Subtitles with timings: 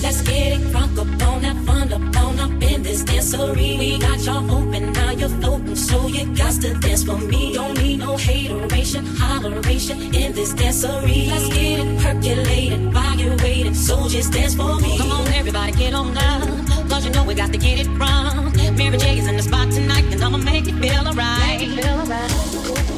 [0.00, 3.78] Let's get it crunk up on that fun up on up in this dancery.
[3.78, 7.54] We got y'all open, now you're floating, so you got to dance for me.
[7.54, 11.28] Don't need no hateration, holleration in this dancery.
[11.28, 14.98] Let's get it percolated, while you're so just dance for me.
[14.98, 18.52] Come on, everybody, get on up, cause you know we got to get it from.
[18.76, 21.58] Mary J is in the spot tonight, and I'ma make it feel alright.
[21.58, 22.97] Make it feel alright.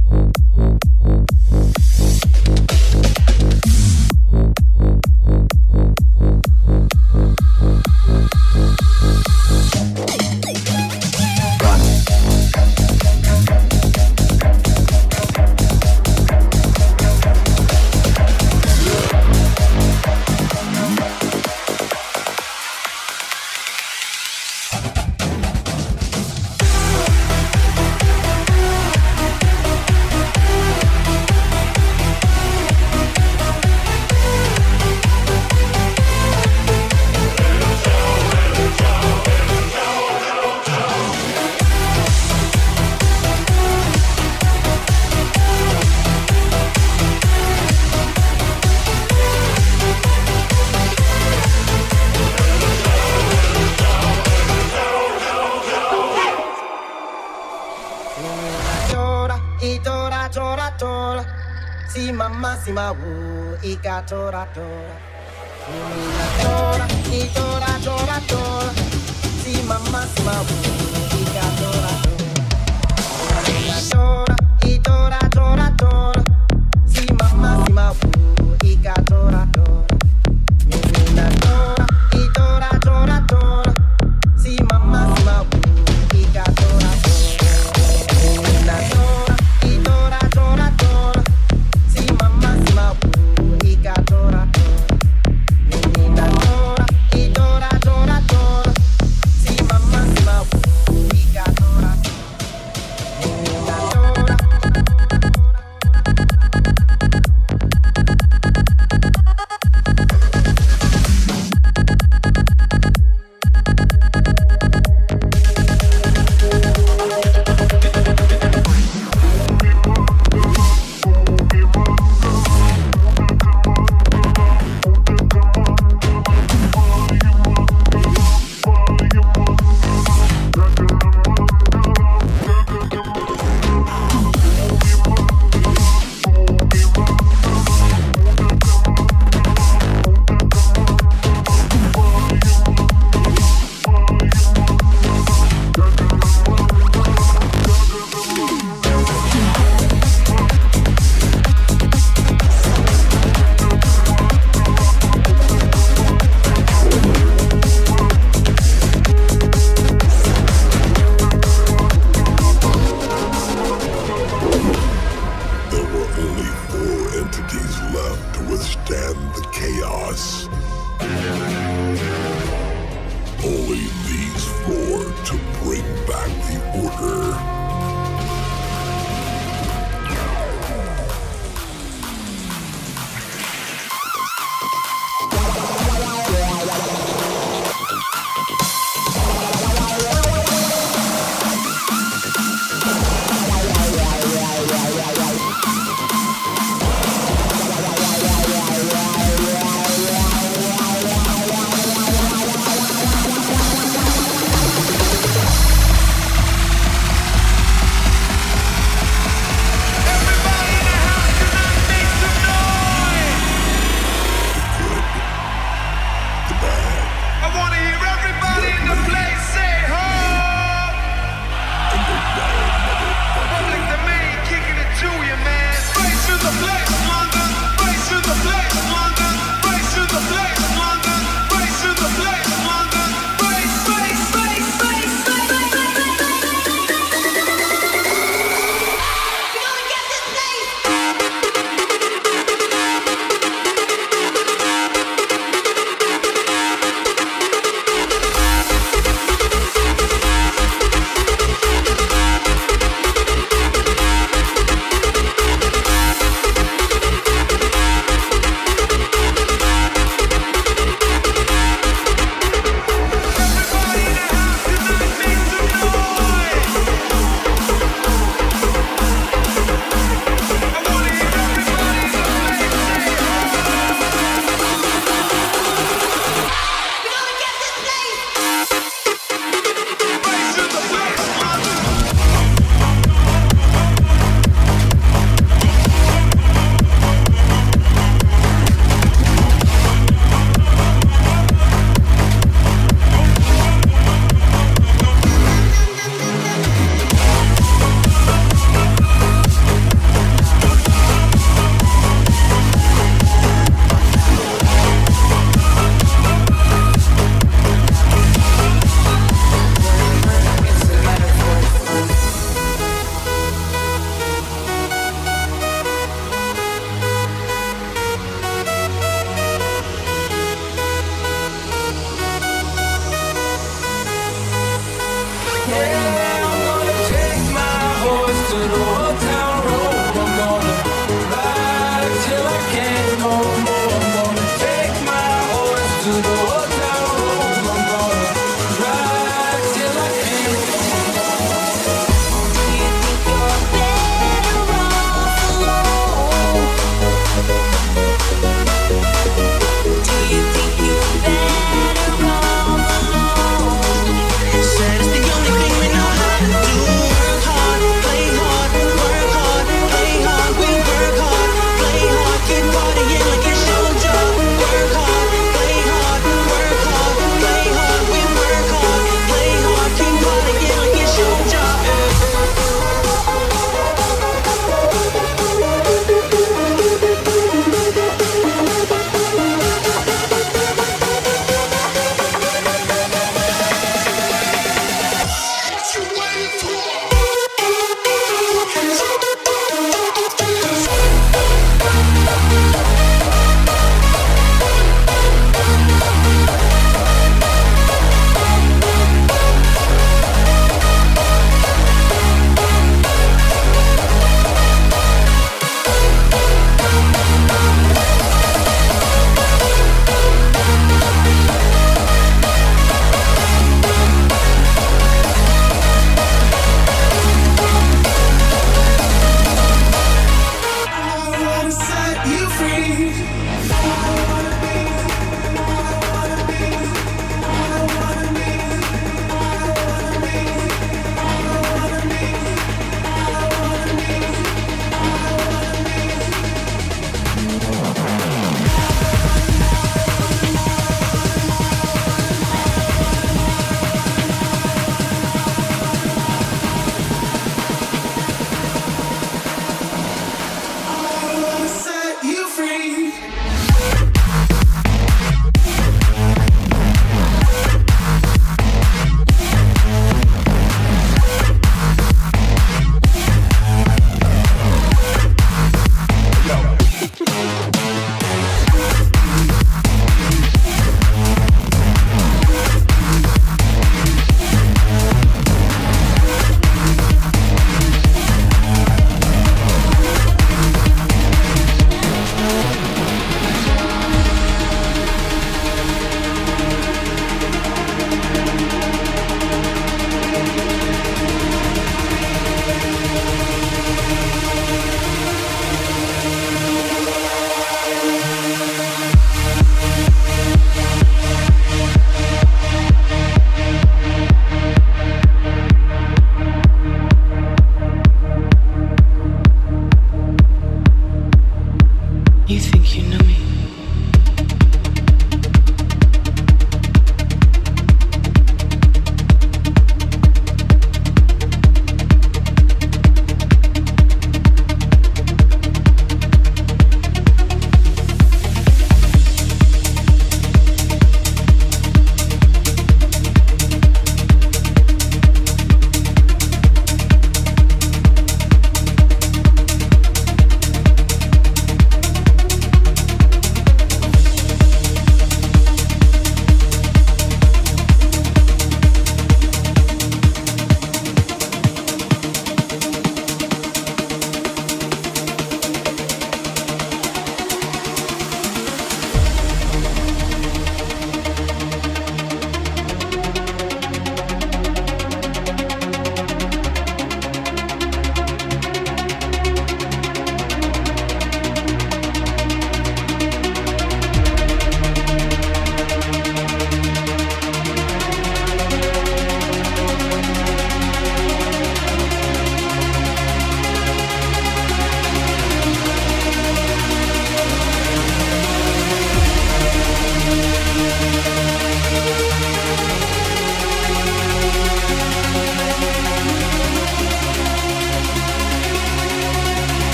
[64.09, 64.80] wu ika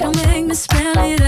[0.00, 1.19] Don't make me spell it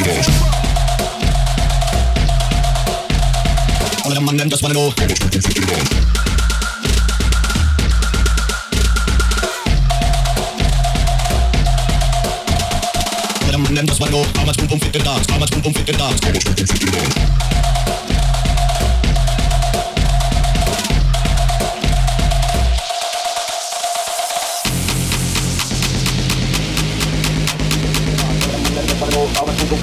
[0.00, 0.28] Eskimos.
[4.04, 4.80] All of them and them just wanna know.
[4.80, 4.90] All
[13.44, 15.38] of them and them just wanna know how much boom boom fit the dance, how
[15.38, 16.60] much boom boom fit the dance, how much the.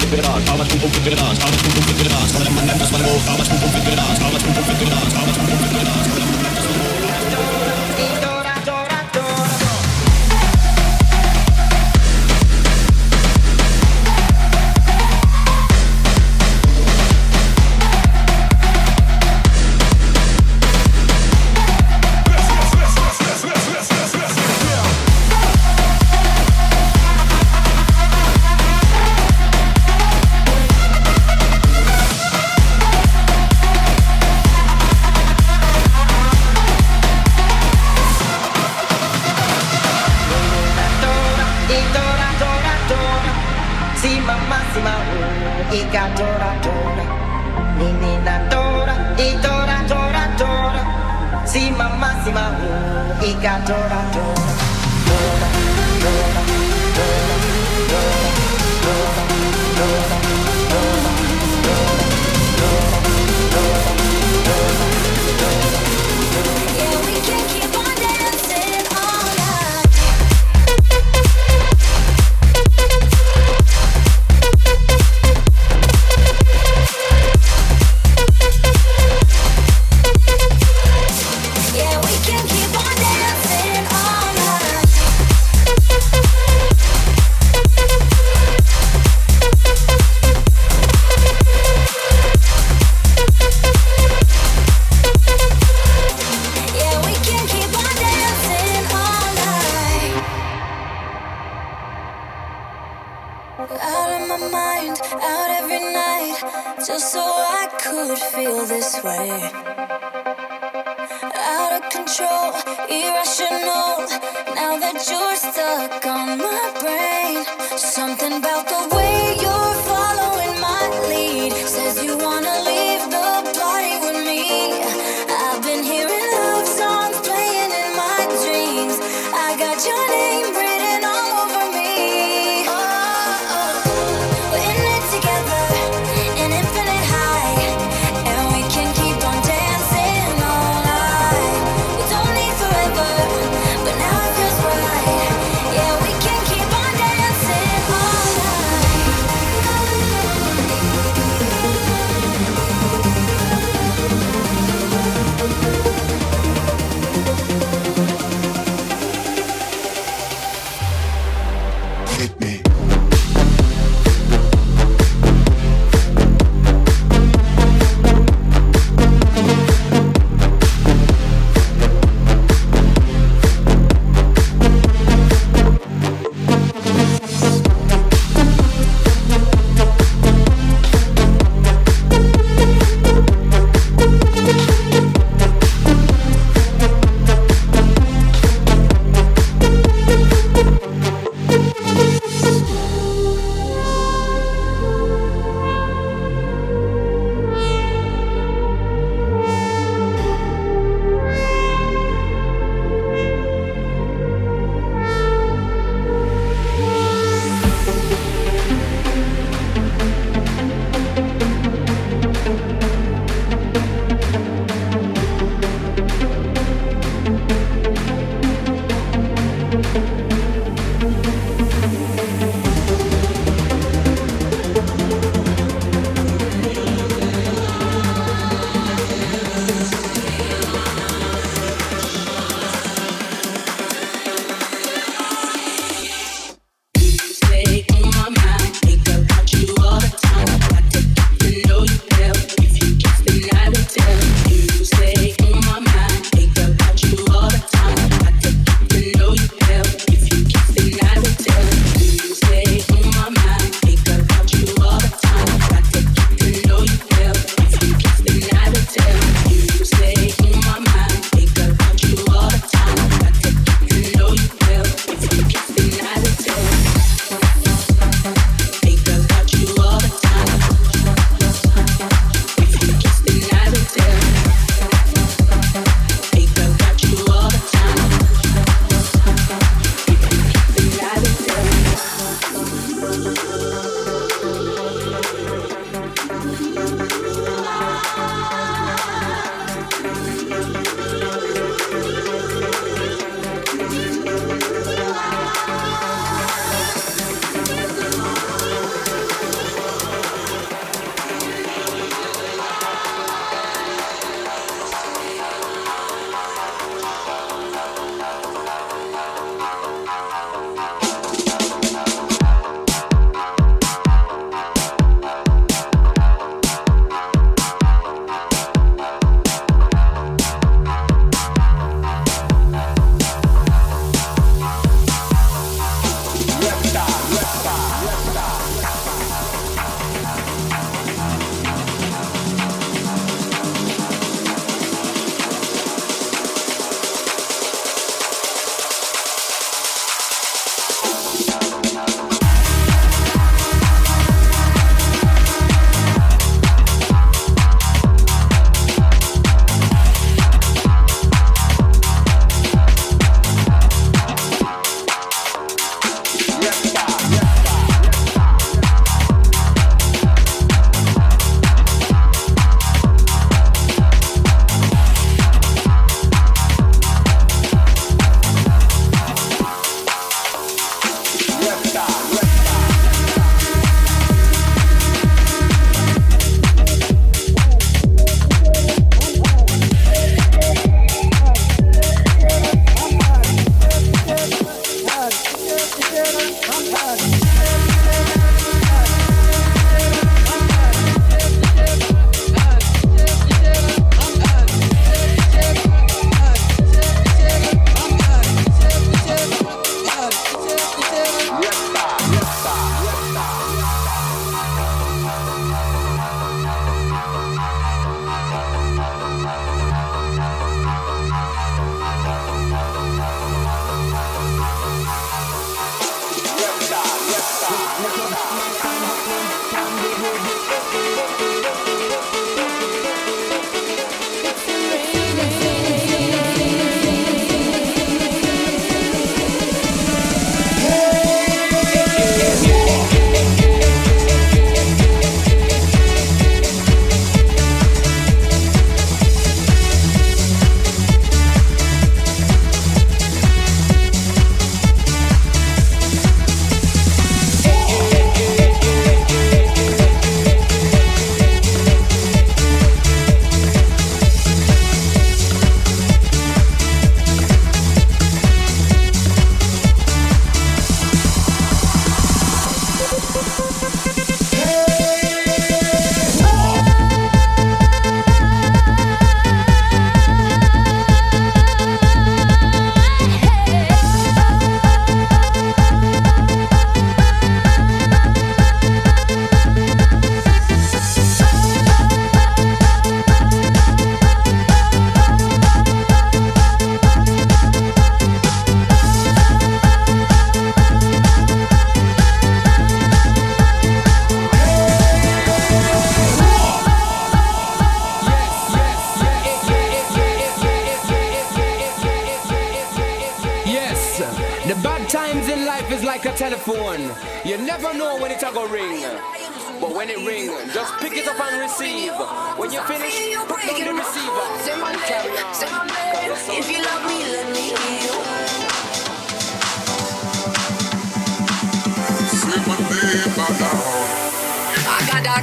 [0.08, 3.04] Arbeitsgruppe für den Arzt, Arbeitsgruppe für den Arzt, Arbeitsgruppe für den Arzt, Arbeitsgruppe für den
[3.04, 5.67] Arzt, Arbeitsgruppe für den Arzt, How much den Arzt, Arbeitsgruppe für den Arzt,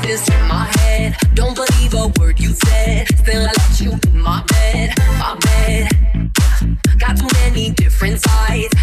[0.05, 1.15] voices in my head.
[1.33, 3.07] Don't believe a word you said.
[3.17, 6.31] Still, I let you in my bed, my bed.
[6.97, 8.74] Got too many different sides.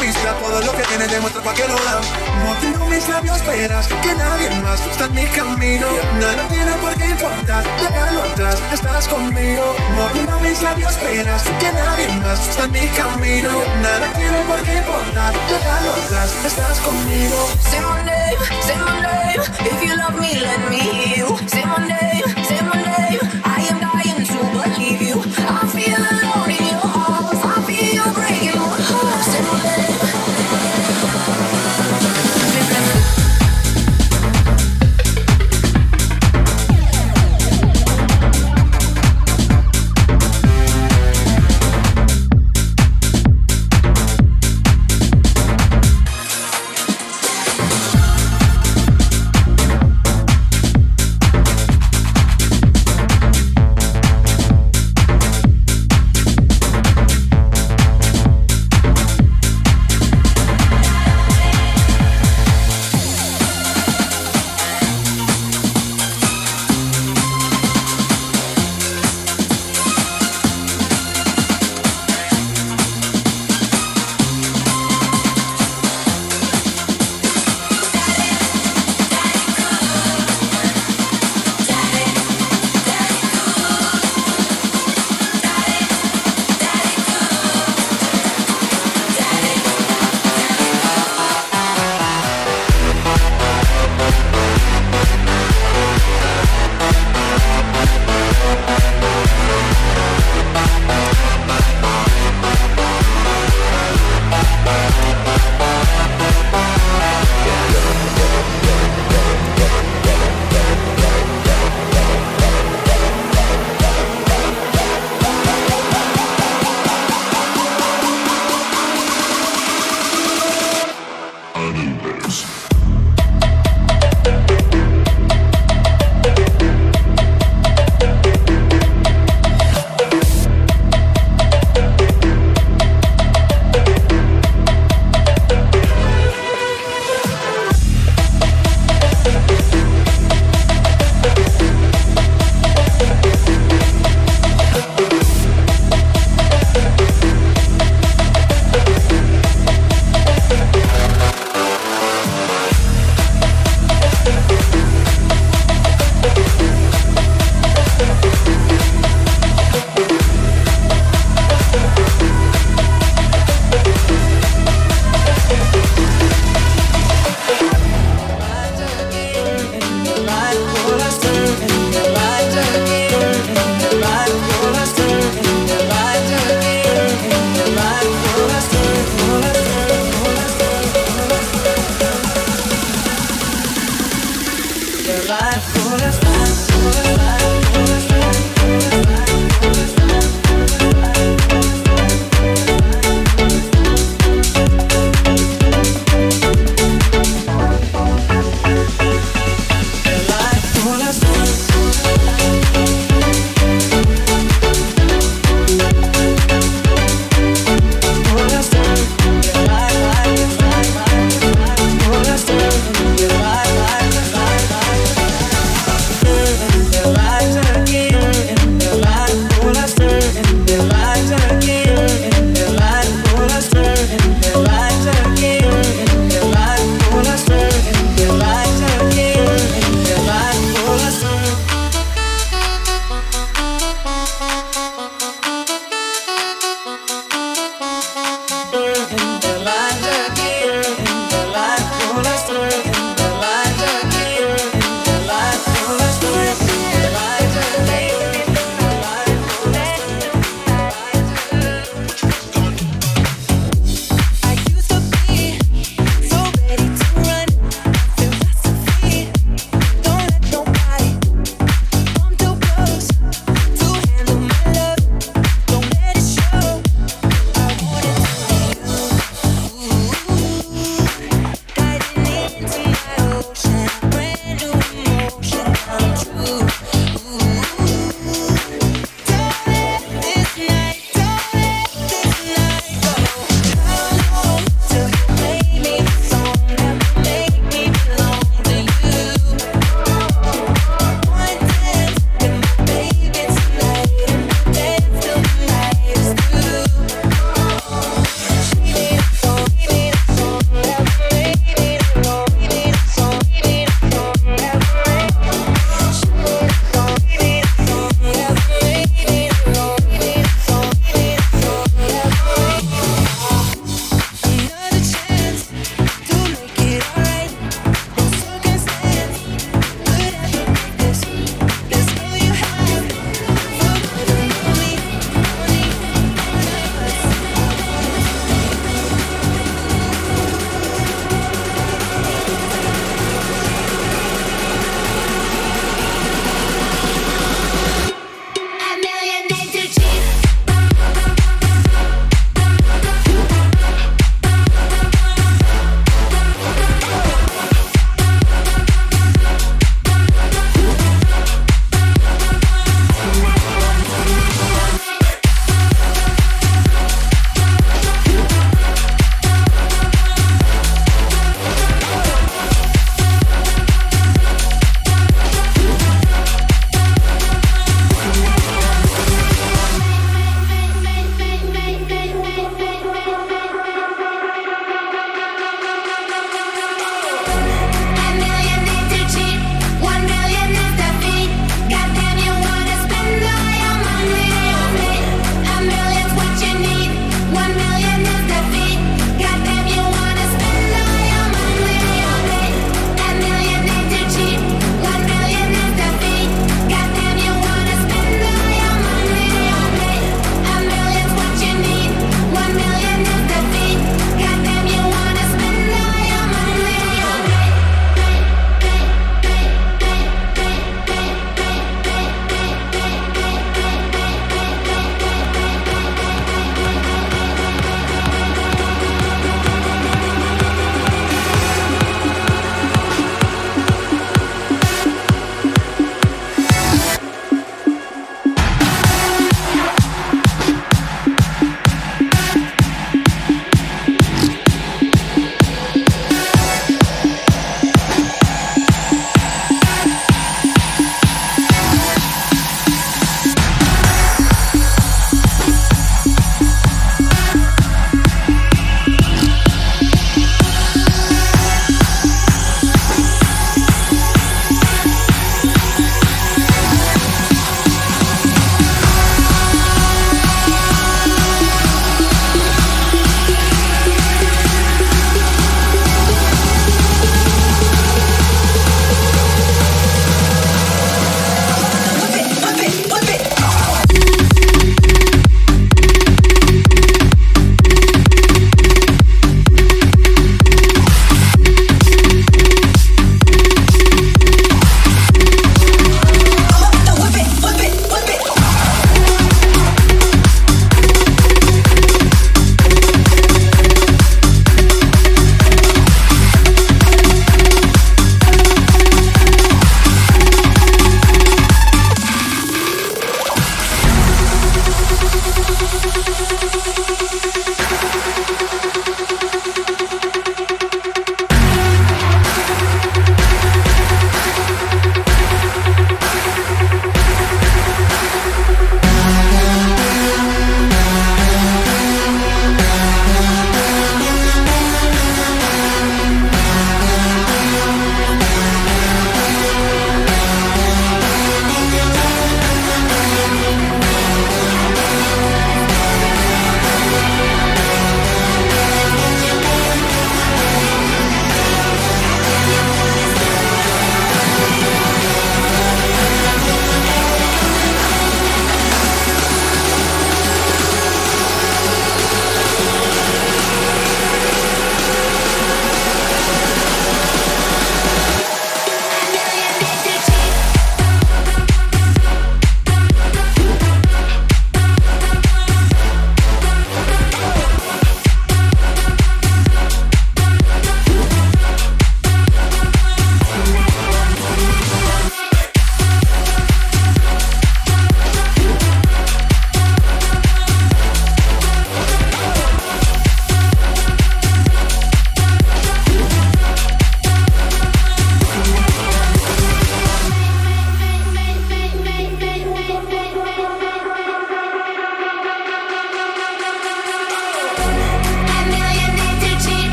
[0.00, 2.00] pista todo lo que tiene demuestra cualquier hora.
[2.44, 5.86] Motivo mis labios, esperas que nadie más está en mi camino.
[6.20, 9.74] Nada tiene por qué importar, déjalo atrás, estás conmigo.
[9.96, 13.50] Motivo mis labios, esperas que nadie más está en mi camino.
[13.82, 17.48] Nada tiene por qué importar, déjalo atrás, estás conmigo.
[17.70, 21.31] Say my name, say my name, if you love me, let me hear.